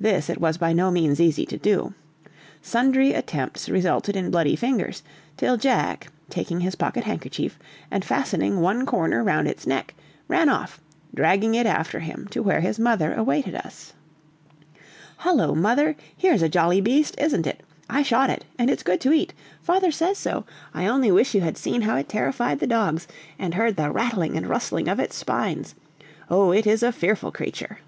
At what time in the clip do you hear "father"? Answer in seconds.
19.62-19.92